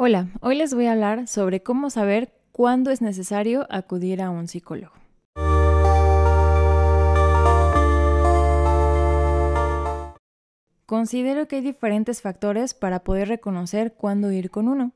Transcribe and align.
Hola, 0.00 0.28
hoy 0.42 0.54
les 0.54 0.74
voy 0.74 0.86
a 0.86 0.92
hablar 0.92 1.26
sobre 1.26 1.64
cómo 1.64 1.90
saber 1.90 2.32
cuándo 2.52 2.92
es 2.92 3.02
necesario 3.02 3.66
acudir 3.68 4.22
a 4.22 4.30
un 4.30 4.46
psicólogo. 4.46 4.92
Considero 10.86 11.48
que 11.48 11.56
hay 11.56 11.62
diferentes 11.62 12.22
factores 12.22 12.74
para 12.74 13.00
poder 13.00 13.26
reconocer 13.26 13.94
cuándo 13.94 14.30
ir 14.30 14.52
con 14.52 14.68
uno, 14.68 14.92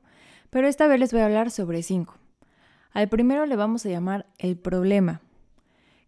pero 0.49 0.69
esta 0.69 0.87
vez 0.87 1.01
les 1.01 1.11
voy 1.11 1.19
a 1.19 1.25
hablar 1.25 1.51
sobre 1.51 1.83
cinco. 1.83 2.15
Al 2.93 3.09
primero 3.09 3.45
le 3.45 3.57
vamos 3.57 3.85
a 3.85 3.89
llamar 3.89 4.25
el 4.37 4.55
problema. 4.55 5.19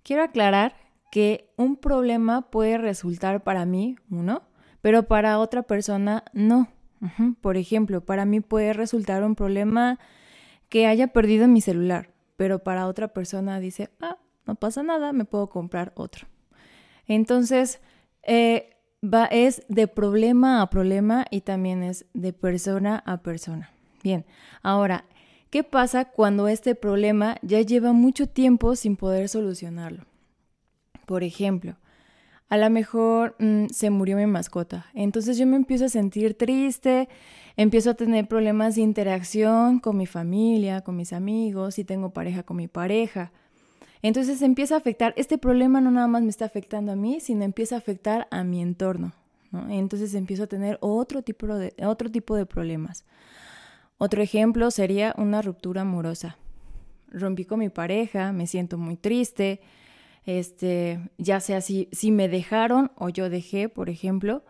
Quiero 0.03 0.23
aclarar 0.23 0.73
que 1.11 1.51
un 1.57 1.75
problema 1.75 2.49
puede 2.49 2.77
resultar 2.77 3.43
para 3.43 3.65
mí 3.65 3.97
uno, 4.09 4.43
pero 4.79 5.03
para 5.03 5.39
otra 5.39 5.63
persona 5.63 6.23
no. 6.31 6.69
Por 7.41 7.57
ejemplo, 7.57 8.01
para 8.01 8.25
mí 8.25 8.41
puede 8.41 8.73
resultar 8.73 9.23
un 9.23 9.35
problema 9.35 9.99
que 10.69 10.87
haya 10.87 11.07
perdido 11.07 11.47
mi 11.47 11.61
celular, 11.61 12.09
pero 12.35 12.59
para 12.59 12.87
otra 12.87 13.09
persona 13.09 13.59
dice, 13.59 13.89
ah, 14.01 14.17
no 14.45 14.55
pasa 14.55 14.83
nada, 14.83 15.13
me 15.13 15.25
puedo 15.25 15.49
comprar 15.49 15.91
otro. 15.95 16.27
Entonces, 17.07 17.81
eh, 18.23 18.77
va, 19.03 19.25
es 19.25 19.63
de 19.67 19.87
problema 19.87 20.61
a 20.61 20.69
problema 20.69 21.25
y 21.29 21.41
también 21.41 21.83
es 21.83 22.05
de 22.13 22.33
persona 22.33 23.03
a 23.05 23.21
persona. 23.21 23.71
Bien, 24.03 24.25
ahora, 24.61 25.05
¿qué 25.49 25.63
pasa 25.63 26.05
cuando 26.05 26.47
este 26.47 26.75
problema 26.75 27.37
ya 27.41 27.61
lleva 27.61 27.91
mucho 27.91 28.27
tiempo 28.27 28.75
sin 28.75 28.97
poder 28.97 29.29
solucionarlo? 29.29 30.05
Por 31.05 31.23
ejemplo, 31.23 31.77
a 32.49 32.57
lo 32.57 32.69
mejor 32.69 33.35
mm, 33.39 33.67
se 33.67 33.89
murió 33.89 34.17
mi 34.17 34.25
mascota. 34.27 34.85
Entonces 34.93 35.37
yo 35.37 35.47
me 35.47 35.55
empiezo 35.55 35.85
a 35.85 35.89
sentir 35.89 36.37
triste, 36.37 37.09
empiezo 37.57 37.91
a 37.91 37.93
tener 37.95 38.27
problemas 38.27 38.75
de 38.75 38.81
interacción 38.81 39.79
con 39.79 39.97
mi 39.97 40.05
familia, 40.05 40.81
con 40.81 40.95
mis 40.95 41.13
amigos, 41.13 41.75
si 41.75 41.83
tengo 41.83 42.11
pareja 42.11 42.43
con 42.43 42.57
mi 42.57 42.67
pareja. 42.67 43.31
Entonces 44.01 44.41
empieza 44.41 44.75
a 44.75 44.77
afectar, 44.77 45.13
este 45.17 45.37
problema 45.37 45.81
no 45.81 45.89
nada 45.89 46.07
más 46.07 46.21
me 46.21 46.29
está 46.29 46.45
afectando 46.45 46.91
a 46.91 46.95
mí, 46.95 47.19
sino 47.19 47.43
empieza 47.43 47.75
a 47.75 47.79
afectar 47.79 48.27
a 48.29 48.43
mi 48.43 48.61
entorno. 48.61 49.13
Entonces 49.69 50.13
empiezo 50.13 50.43
a 50.43 50.47
tener 50.47 50.77
otro 50.81 51.21
tipo, 51.21 51.47
de, 51.47 51.73
otro 51.85 52.11
tipo 52.11 52.35
de 52.35 52.45
problemas. 52.45 53.05
Otro 53.97 54.21
ejemplo 54.21 54.69
sería 54.71 55.15
una 55.17 55.41
ruptura 55.41 55.81
amorosa. 55.81 56.37
Rompí 57.07 57.45
con 57.45 57.59
mi 57.59 57.69
pareja, 57.69 58.33
me 58.33 58.45
siento 58.45 58.77
muy 58.77 58.97
triste, 58.97 59.61
este, 60.25 60.99
ya 61.17 61.39
sea 61.39 61.61
si, 61.61 61.89
si 61.91 62.11
me 62.11 62.27
dejaron 62.27 62.91
o 62.95 63.09
yo 63.09 63.29
dejé, 63.29 63.69
por 63.69 63.89
ejemplo, 63.89 64.43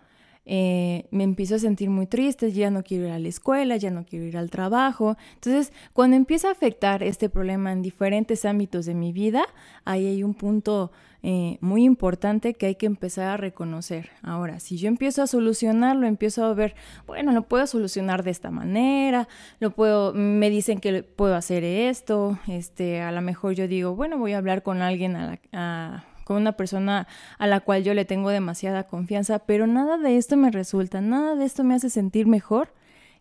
eh, 0.46 1.06
me 1.12 1.24
empiezo 1.24 1.56
a 1.56 1.60
sentir 1.60 1.90
muy 1.90 2.06
triste, 2.06 2.52
ya 2.52 2.70
no 2.70 2.84
quiero 2.84 3.06
ir 3.06 3.12
a 3.12 3.20
la 3.20 3.28
escuela, 3.28 3.78
ya 3.78 3.92
no 3.92 4.06
quiero 4.06 4.26
ir 4.26 4.38
al 4.38 4.50
trabajo. 4.50 5.18
Entonces, 5.36 5.74
cuando 5.94 6.16
empieza 6.16 6.50
a 6.50 6.52
afectar 6.52 7.04
este 7.04 7.30
problema 7.30 7.72
en 7.72 7.82
diferentes 7.82 8.46
ámbitos 8.46 8.86
de 8.86 8.94
mi 8.94 9.12
vida, 9.12 9.46
ahí 9.86 10.06
hay 10.06 10.24
un 10.24 10.34
punto 10.34 10.92
eh, 11.28 11.58
muy 11.60 11.84
importante 11.84 12.54
que 12.54 12.68
hay 12.68 12.76
que 12.76 12.86
empezar 12.86 13.30
a 13.30 13.38
reconocer. 13.38 14.12
Ahora, 14.22 14.60
si 14.60 14.78
yo 14.78 14.88
empiezo 14.88 15.24
a 15.24 15.28
solucionarlo, 15.28 16.06
empiezo 16.06 16.46
a 16.46 16.54
ver, 16.54 16.76
bueno, 17.08 17.32
lo 17.32 17.48
puedo 17.48 17.66
solucionar 17.66 18.22
de 18.22 18.30
esta 18.30 18.52
manera, 18.52 19.28
lo 19.60 19.72
puedo, 19.72 20.14
me 20.14 20.52
dicen 20.52 20.80
que 20.80 21.02
puedo 21.02 21.34
hacer 21.34 21.64
esto, 21.64 22.38
este, 22.48 23.02
a 23.02 23.12
lo 23.12 23.22
mejor 23.22 23.54
yo 23.54 23.68
digo, 23.68 23.96
bueno, 23.96 24.20
voy 24.20 24.34
a 24.34 24.38
hablar 24.38 24.62
con 24.62 24.84
alguien 24.84 25.16
a 25.16 25.40
la, 25.52 26.06
con 26.26 26.36
una 26.36 26.58
persona 26.58 27.08
a 27.38 27.48
la 27.48 27.62
cual 27.62 27.84
yo 27.84 27.94
le 27.94 28.04
tengo 28.04 28.30
demasiada 28.32 28.84
confianza, 28.84 29.40
pero 29.40 29.68
nada 29.68 29.98
de 29.98 30.18
esto 30.18 30.36
me 30.36 30.52
resulta, 30.52 31.00
nada 31.00 31.36
de 31.36 31.46
esto 31.46 31.64
me 31.64 31.76
hace 31.76 31.90
sentir 31.90 32.28
mejor, 32.28 32.74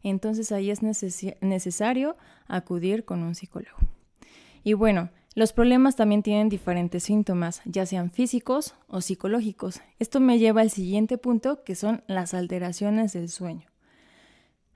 entonces 0.03 0.51
ahí 0.51 0.71
es 0.71 0.81
necesario 0.83 2.17
acudir 2.49 3.05
con 3.05 3.23
un 3.23 3.37
psicólogo. 3.37 3.77
Y 4.65 4.73
bueno, 4.73 5.11
los 5.35 5.53
problemas 5.53 5.97
también 5.97 6.23
tienen 6.23 6.49
diferentes 6.49 7.05
síntomas, 7.05 7.61
ya 7.65 7.87
sean 7.87 8.11
físicos 8.11 8.75
o 8.87 9.01
psicológicos. 9.01 9.81
Esto 9.98 10.20
me 10.20 10.39
lleva 10.39 10.63
al 10.63 10.70
siguiente 10.70 11.19
punto, 11.19 11.64
que 11.64 11.75
son 11.75 12.03
las 12.07 12.35
alteraciones 12.35 13.13
del 13.13 13.29
sueño. 13.29 13.67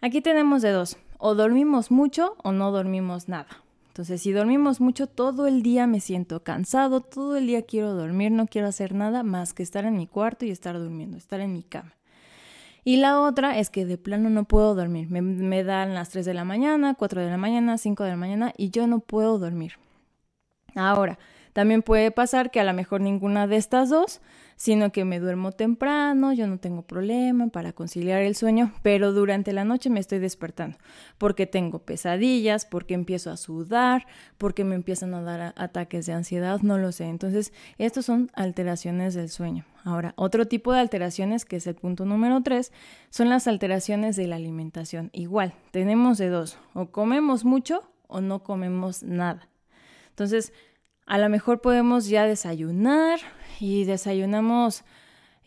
Aquí 0.01 0.21
tenemos 0.21 0.63
de 0.63 0.71
dos, 0.71 0.97
o 1.19 1.35
dormimos 1.35 1.91
mucho 1.91 2.37
o 2.43 2.53
no 2.53 2.71
dormimos 2.71 3.29
nada. 3.29 3.49
Entonces, 3.99 4.23
si 4.23 4.31
dormimos 4.31 4.81
mucho, 4.81 5.09
todo 5.09 5.49
el 5.49 5.65
día 5.65 5.89
me 5.89 5.99
siento 5.99 6.45
cansado, 6.45 7.01
todo 7.01 7.35
el 7.35 7.49
día 7.49 7.63
quiero 7.63 7.95
dormir, 7.95 8.31
no 8.31 8.47
quiero 8.47 8.69
hacer 8.69 8.95
nada 8.95 9.25
más 9.25 9.55
que 9.55 9.65
estar 9.65 9.85
en 9.87 9.97
mi 9.97 10.07
cuarto 10.07 10.47
y 10.47 10.53
estar 10.53 10.79
durmiendo, 10.79 11.17
estar 11.17 11.41
en 11.41 11.53
mi 11.53 11.65
cama. 11.65 11.97
Y 12.85 12.99
la 12.99 13.21
otra 13.21 13.59
es 13.59 13.71
que 13.71 13.87
de 13.87 13.99
plano 13.99 14.31
no 14.31 14.45
puedo 14.45 14.77
dormir. 14.77 15.11
Me, 15.11 15.65
dan 15.65 15.95
las 15.95 16.11
3 16.11 16.25
de 16.27 16.33
la 16.33 16.45
mañana, 16.45 16.95
4 16.95 17.23
de 17.23 17.29
la 17.29 17.39
mañana, 17.39 17.77
5 17.77 18.05
de 18.05 18.11
la 18.11 18.17
mañana 18.17 18.53
y 18.57 18.71
yo 18.71 18.87
no 18.87 19.01
puedo 19.01 19.37
dormir. 19.41 19.73
Ahora, 20.77 21.19
también 21.59 21.83
puede 21.83 22.13
pasar 22.13 22.53
que 22.53 22.61
a 22.61 22.65
lo 22.65 22.73
mejor 22.73 23.01
ninguna 23.01 23.49
de 23.49 23.57
estas 23.57 23.91
dos, 23.91 24.21
sino 24.55 24.93
que 24.93 25.05
me 25.05 25.19
duermo 25.19 25.51
temprano, 25.51 26.33
yo 26.33 26.47
no 26.47 26.59
tengo 26.59 26.83
problema 26.83 27.49
para 27.49 27.73
conciliar 27.73 28.23
el 28.23 28.37
sueño, 28.37 28.73
pero 28.83 29.13
durante 29.13 29.53
la 29.53 29.65
noche 29.65 29.91
me 29.91 29.99
estoy 29.99 30.21
despertando 30.21 30.79
porque 31.19 31.47
tengo 31.49 31.81
pesadillas, 31.81 32.65
porque 32.65 32.95
empiezo 32.95 33.33
a 33.33 33.37
sudar, 33.37 34.07
porque 34.39 34.63
me 34.63 34.77
empiezan 34.77 35.15
a 35.15 35.23
dar 35.23 35.53
ataques 35.57 36.07
de 36.07 36.13
ansiedad, 36.13 36.61
no 36.63 36.79
lo 36.79 36.93
sé. 36.93 37.07
Entonces, 37.07 37.53
estos 37.77 38.07
son 38.07 38.31
alteraciones 38.35 39.15
del 39.15 39.29
sueño. 39.29 39.65
Ahora, 39.83 40.13
otro 40.15 40.47
tipo 40.47 40.73
de 40.73 40.79
alteraciones, 40.79 41.45
que 41.45 41.57
es 41.57 41.67
el 41.67 41.75
punto 41.75 42.05
número 42.05 42.41
tres, 42.41 42.73
son 43.11 43.31
las 43.31 43.49
alteraciones 43.49 44.15
de 44.15 44.29
la 44.29 44.37
alimentación. 44.37 45.11
Igual, 45.13 45.55
tenemos 45.73 46.19
de 46.19 46.29
dos, 46.29 46.57
o 46.73 46.93
comemos 46.93 47.45
mucho 47.45 47.83
o 48.07 48.21
no 48.21 48.45
comemos 48.45 49.03
nada. 49.03 49.49
Entonces, 50.11 50.53
a 51.09 51.19
lo 51.19 51.29
mejor 51.31 51.61
podemos 51.61 52.07
ya 52.07 52.27
desayunar 52.27 53.19
y 53.59 53.85
desayunamos 53.85 54.85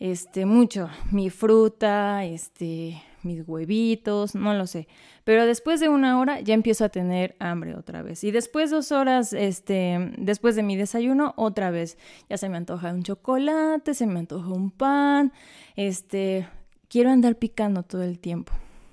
este 0.00 0.44
mucho, 0.44 0.90
mi 1.12 1.30
fruta, 1.30 2.24
este 2.24 3.00
mis 3.22 3.46
huevitos, 3.46 4.34
no 4.34 4.52
lo 4.54 4.66
sé. 4.66 4.88
Pero 5.22 5.46
después 5.46 5.78
de 5.78 5.88
una 5.88 6.18
hora 6.18 6.40
ya 6.40 6.54
empiezo 6.54 6.84
a 6.84 6.88
tener 6.88 7.36
hambre 7.38 7.76
otra 7.76 8.02
vez. 8.02 8.24
Y 8.24 8.32
después 8.32 8.72
dos 8.72 8.90
horas, 8.90 9.32
este, 9.32 10.12
después 10.18 10.56
de 10.56 10.64
mi 10.64 10.76
desayuno, 10.76 11.32
otra 11.36 11.70
vez. 11.70 11.96
Ya 12.28 12.36
se 12.36 12.48
me 12.48 12.56
antoja 12.56 12.92
un 12.92 13.04
chocolate, 13.04 13.94
se 13.94 14.06
me 14.08 14.18
antoja 14.18 14.48
un 14.48 14.72
pan. 14.72 15.32
Este, 15.76 16.48
quiero 16.88 17.10
andar 17.10 17.36
picando 17.36 17.84
todo 17.84 18.02
el 18.02 18.18
tiempo 18.18 18.52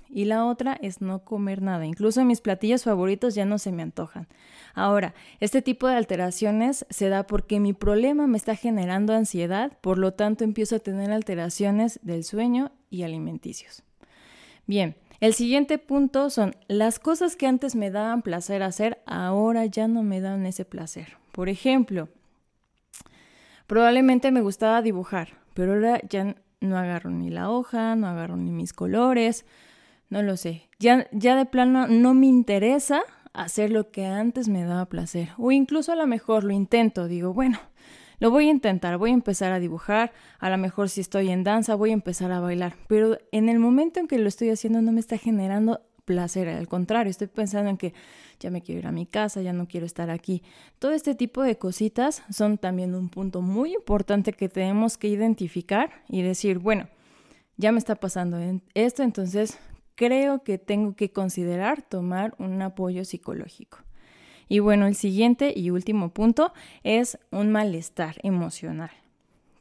y 0.10 0.26
la 0.26 0.46
otra 0.46 0.78
es 0.82 1.02
no 1.02 1.24
comer 1.24 1.62
nada. 1.62 1.86
Incluso 1.86 2.26
mis 2.26 2.42
platillos 2.42 2.84
favoritos 2.84 3.36
ya 3.36 3.46
no 3.46 3.58
se 3.58 3.72
me 3.72 3.84
antojan. 3.84 4.28
Ahora, 4.74 5.14
este 5.40 5.62
tipo 5.62 5.88
de 5.88 5.96
alteraciones 5.96 6.86
se 6.90 7.10
da 7.10 7.28
porque 7.28 7.60
mi 7.60 7.74
problema 7.74 8.28
me 8.28 8.38
está 8.38 8.56
generando 8.56 9.14
ansiedad, 9.14 9.78
por 9.82 9.98
lo 9.98 10.14
tanto 10.14 10.44
empiezo 10.44 10.76
a 10.76 10.80
tener 10.80 11.12
alteraciones 11.12 12.00
del 12.04 12.24
sueño 12.24 12.72
y 12.90 13.04
alimenticios. 13.04 13.84
Bien, 14.66 14.96
el 15.20 15.34
siguiente 15.34 15.78
punto 15.80 16.30
son 16.30 16.56
las 16.68 16.98
cosas 16.98 17.36
que 17.36 17.48
antes 17.48 17.76
me 17.76 17.92
daban 17.92 18.22
placer 18.22 18.64
hacer, 18.64 19.02
ahora 19.06 19.66
ya 19.66 19.88
no 19.88 20.02
me 20.02 20.22
dan 20.22 20.46
ese 20.46 20.64
placer. 20.64 21.18
Por 21.34 21.50
ejemplo, 21.50 22.08
probablemente 23.68 24.32
me 24.32 24.42
gustaba 24.42 24.82
dibujar, 24.82 25.30
pero 25.54 25.74
ahora 25.74 26.00
ya 26.08 26.36
no 26.62 26.78
agarro 26.78 27.10
ni 27.10 27.30
la 27.30 27.50
hoja, 27.50 27.96
no 27.96 28.08
agarro 28.08 28.38
ni 28.38 28.52
mis 28.52 28.72
colores, 28.72 29.46
no 30.10 30.22
lo 30.24 30.38
sé. 30.38 30.70
Ya, 30.80 31.08
ya 31.12 31.36
de 31.36 31.46
plano 31.46 31.88
no 31.88 32.14
me 32.14 32.28
interesa 32.28 33.04
hacer 33.34 33.70
lo 33.72 33.92
que 33.92 34.06
antes 34.06 34.48
me 34.48 34.64
daba 34.64 34.88
placer. 34.88 35.30
O 35.38 35.52
incluso 35.52 35.92
a 35.92 35.96
lo 35.96 36.08
mejor 36.08 36.44
lo 36.44 36.52
intento. 36.52 37.08
Digo, 37.08 37.34
bueno, 37.34 37.60
lo 38.20 38.32
voy 38.32 38.48
a 38.48 38.52
intentar, 38.52 38.98
voy 38.98 39.12
a 39.12 39.14
empezar 39.14 39.52
a 39.54 39.60
dibujar, 39.60 40.12
a 40.40 40.50
lo 40.50 40.58
mejor 40.58 40.90
si 40.90 41.02
estoy 41.02 41.30
en 41.30 41.44
danza 41.44 41.76
voy 41.76 41.92
a 41.92 41.94
empezar 41.94 42.32
a 42.32 42.42
bailar, 42.42 42.76
pero 42.88 43.18
en 43.32 43.48
el 43.48 43.60
momento 43.60 44.00
en 44.02 44.08
que 44.08 44.20
lo 44.20 44.28
estoy 44.28 44.50
haciendo 44.50 44.82
no 44.82 44.92
me 44.92 45.00
está 45.00 45.18
generando 45.18 45.82
placer, 46.04 46.50
al 46.50 46.68
contrario, 46.68 47.12
estoy 47.12 47.28
pensando 47.28 47.70
en 47.70 47.78
que 47.78 47.94
ya 48.40 48.50
me 48.50 48.62
quiero 48.62 48.80
ir 48.80 48.88
a 48.88 48.92
mi 48.92 49.06
casa, 49.06 49.42
ya 49.42 49.54
no 49.54 49.68
quiero 49.68 49.86
estar 49.86 50.10
aquí. 50.10 50.44
Todo 50.80 50.92
este 50.92 51.16
tipo 51.16 51.44
de 51.44 51.58
cositas 51.58 52.24
son 52.30 52.58
también 52.58 52.96
un 52.96 53.10
punto 53.10 53.42
muy 53.42 53.74
importante 53.74 54.34
que 54.34 54.50
tenemos 54.50 54.98
que 54.98 55.08
identificar 55.08 56.04
y 56.10 56.22
decir, 56.22 56.60
bueno, 56.60 56.90
ya 57.58 57.72
me 57.72 57.78
está 57.78 57.96
pasando 57.96 58.38
esto, 58.74 59.04
entonces 59.04 59.60
creo 60.00 60.44
que 60.44 60.58
tengo 60.58 60.96
que 60.96 61.12
considerar 61.12 61.82
tomar 61.82 62.34
un 62.40 62.62
apoyo 62.62 63.04
psicológico. 63.04 63.80
Y 64.48 64.60
bueno, 64.60 64.88
el 64.88 64.96
siguiente 64.96 65.52
y 65.54 65.72
último 65.72 66.14
punto 66.14 66.54
es 66.84 67.20
un 67.32 67.52
malestar 67.52 68.16
emocional. 68.24 68.92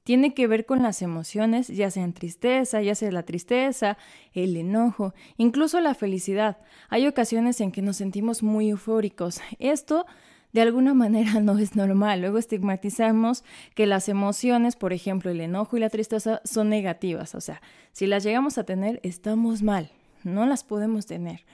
Tiene 0.04 0.34
que 0.34 0.46
ver 0.46 0.64
con 0.64 0.80
las 0.80 1.02
emociones, 1.02 1.66
ya 1.66 1.90
sean 1.90 2.12
tristeza, 2.12 2.80
ya 2.80 2.94
sea 2.94 3.10
la 3.10 3.24
tristeza, 3.24 3.98
el 4.32 4.56
enojo, 4.56 5.12
incluso 5.38 5.80
la 5.80 5.94
felicidad. 5.94 6.58
Hay 6.88 7.08
ocasiones 7.08 7.60
en 7.60 7.72
que 7.72 7.82
nos 7.82 7.96
sentimos 7.96 8.44
muy 8.44 8.70
eufóricos. 8.70 9.40
Esto 9.58 10.06
de 10.52 10.60
alguna 10.60 10.94
manera 10.94 11.40
no 11.40 11.58
es 11.58 11.74
normal. 11.74 12.20
Luego 12.20 12.38
estigmatizamos 12.38 13.42
que 13.74 13.86
las 13.86 14.08
emociones, 14.08 14.76
por 14.76 14.92
ejemplo, 14.92 15.32
el 15.32 15.40
enojo 15.40 15.76
y 15.76 15.80
la 15.80 15.90
tristeza, 15.90 16.40
son 16.44 16.68
negativas. 16.68 17.34
O 17.34 17.40
sea, 17.40 17.60
si 17.90 18.06
las 18.06 18.22
llegamos 18.22 18.56
a 18.56 18.62
tener, 18.62 19.00
estamos 19.02 19.62
mal 19.64 19.90
no 20.24 20.46
las 20.46 20.64
podemos 20.64 21.06
tener. 21.06 21.44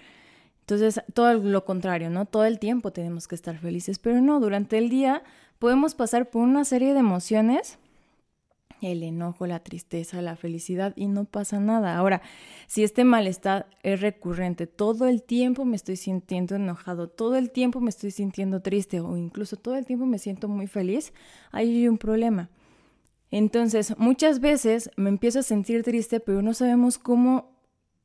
Entonces, 0.61 1.03
todo 1.13 1.35
lo 1.35 1.65
contrario, 1.67 2.09
¿no? 2.09 2.25
Todo 2.25 2.47
el 2.47 2.59
tiempo 2.59 2.91
tenemos 2.91 3.29
que 3.29 3.35
estar 3.35 3.59
felices, 3.59 3.99
pero 3.99 4.23
no, 4.23 4.41
durante 4.41 4.79
el 4.79 4.89
día 4.89 5.23
podemos 5.59 5.95
pasar 5.95 6.31
por 6.31 6.43
una 6.43 6.65
serie 6.65 6.95
de 6.95 7.01
emociones, 7.01 7.79
el 8.81 9.03
enojo, 9.03 9.47
la 9.47 9.61
tristeza, 9.61 10.23
la 10.23 10.37
felicidad, 10.37 10.95
y 10.97 11.07
no 11.07 11.27
pasa 11.27 11.61
nada. 11.61 11.97
Ahora, 11.97 12.23
si 12.67 12.83
este 12.83 13.05
malestar 13.05 13.67
es 13.83 14.01
recurrente, 14.01 14.67
todo 14.67 15.07
el 15.07 15.23
tiempo 15.23 15.67
me 15.67 15.77
estoy 15.77 15.97
sintiendo 15.97 16.57
enojado, 16.57 17.09
todo 17.09 17.37
el 17.37 17.51
tiempo 17.51 17.81
me 17.81 17.91
estoy 17.91 18.11
sintiendo 18.11 18.61
triste 18.61 19.01
o 19.01 19.17
incluso 19.17 19.57
todo 19.57 19.77
el 19.77 19.85
tiempo 19.85 20.07
me 20.07 20.19
siento 20.19 20.49
muy 20.49 20.67
feliz, 20.67 21.13
hay 21.53 21.89
un 21.89 21.99
problema. 21.99 22.49
Entonces, 23.31 23.99
muchas 23.99 24.41
veces 24.41 24.91
me 24.97 25.09
empiezo 25.09 25.41
a 25.41 25.43
sentir 25.43 25.83
triste, 25.83 26.21
pero 26.21 26.41
no 26.41 26.55
sabemos 26.55 26.99
cómo 26.99 27.54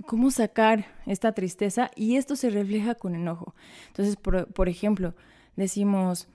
cómo 0.09 0.31
sacar 0.31 0.87
esta 1.05 1.33
tristeza 1.33 1.91
y 1.95 2.15
esto 2.15 2.35
se 2.35 2.49
refleja 2.49 2.95
con 2.95 3.13
enojo. 3.13 3.53
Entonces, 3.89 4.15
por, 4.15 4.67
ejemplo, 4.67 5.13
decimos, 5.55 6.27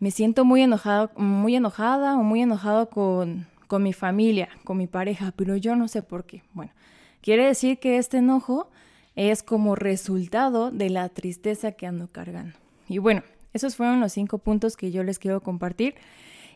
me 0.00 0.10
siento 0.10 0.44
muy 0.44 0.62
enojado, 0.62 1.12
muy 1.14 1.54
enojada 1.54 2.18
o 2.18 2.24
muy 2.24 2.42
enojado 2.42 2.90
con, 2.90 3.46
con 3.68 3.84
mi 3.84 3.92
familia, 3.92 4.48
con 4.64 4.78
mi 4.78 4.88
pareja, 4.88 5.32
pero 5.36 5.54
yo 5.54 5.76
no 5.76 5.86
sé 5.86 6.02
por 6.02 6.24
qué. 6.24 6.42
Bueno, 6.54 6.72
quiere 7.20 7.46
decir 7.46 7.78
que 7.78 7.98
este 7.98 8.16
enojo 8.16 8.68
es 9.14 9.44
como 9.44 9.76
resultado 9.76 10.72
de 10.72 10.90
la 10.90 11.08
tristeza 11.08 11.70
que 11.70 11.86
ando 11.86 12.10
cargando. 12.10 12.58
Y 12.88 12.98
bueno, 12.98 13.22
esos 13.52 13.76
fueron 13.76 14.00
los 14.00 14.12
cinco 14.12 14.38
puntos 14.38 14.76
que 14.76 14.90
yo 14.90 15.04
les 15.04 15.20
quiero 15.20 15.40
compartir. 15.40 15.94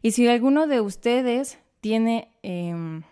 Y 0.03 0.11
si 0.11 0.27
alguno 0.27 0.67
de 0.67 0.81
ustedes 0.81 1.61
tiene... 1.81 2.33
Em, 2.43 3.05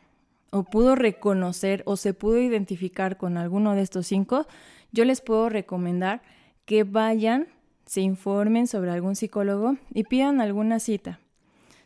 o 0.50 0.64
pudo 0.64 0.94
reconocer 0.94 1.82
o 1.86 1.96
se 1.96 2.14
pudo 2.14 2.38
identificar 2.38 3.16
con 3.16 3.36
alguno 3.36 3.74
de 3.74 3.82
estos 3.82 4.06
cinco, 4.06 4.46
yo 4.92 5.04
les 5.04 5.20
puedo 5.20 5.48
recomendar 5.48 6.22
que 6.64 6.84
vayan, 6.84 7.48
se 7.84 8.00
informen 8.00 8.66
sobre 8.66 8.90
algún 8.90 9.16
psicólogo 9.16 9.76
y 9.92 10.04
pidan 10.04 10.40
alguna 10.40 10.80
cita. 10.80 11.20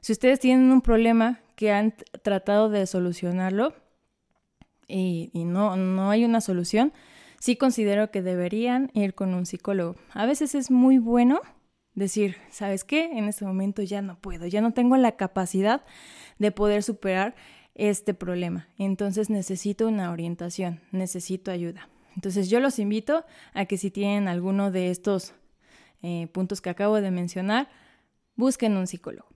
Si 0.00 0.12
ustedes 0.12 0.40
tienen 0.40 0.70
un 0.70 0.80
problema 0.80 1.40
que 1.56 1.72
han 1.72 1.94
tratado 2.22 2.70
de 2.70 2.86
solucionarlo 2.86 3.74
y, 4.88 5.30
no, 5.34 5.76
no 5.76 6.10
hay 6.10 6.24
una 6.24 6.40
solución, 6.40 6.92
sí 7.38 7.56
considero 7.56 8.10
que 8.10 8.22
deberían 8.22 8.90
ir 8.94 9.14
con 9.14 9.34
un 9.34 9.46
psicólogo. 9.46 9.96
A 10.12 10.26
veces 10.26 10.54
es 10.54 10.70
muy 10.70 10.98
bueno 10.98 11.40
decir, 11.94 12.36
¿sabes 12.50 12.84
qué? 12.84 13.04
En 13.12 13.28
este 13.28 13.44
momento 13.44 13.82
ya 13.82 14.02
no 14.02 14.18
puedo, 14.18 14.46
ya 14.46 14.60
no 14.60 14.72
tengo 14.72 14.96
la 14.96 15.12
capacidad 15.12 15.84
de 16.38 16.50
poder 16.50 16.82
superar 16.82 17.34
este 17.80 18.12
problema. 18.12 18.68
Entonces 18.76 19.30
necesito 19.30 19.88
una 19.88 20.10
orientación, 20.10 20.80
necesito 20.92 21.50
ayuda. 21.50 21.88
Entonces 22.14 22.50
yo 22.50 22.60
los 22.60 22.78
invito 22.78 23.24
a 23.54 23.64
que 23.64 23.78
si 23.78 23.90
tienen 23.90 24.28
alguno 24.28 24.70
de 24.70 24.90
estos 24.90 25.32
eh, 26.02 26.28
puntos 26.32 26.60
que 26.60 26.68
acabo 26.68 27.00
de 27.00 27.10
mencionar, 27.10 27.70
busquen 28.36 28.76
un 28.76 28.86
psicólogo. 28.86 29.29